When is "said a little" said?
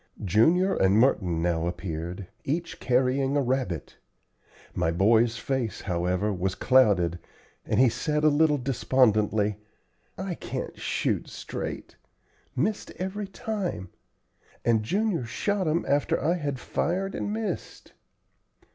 7.87-8.57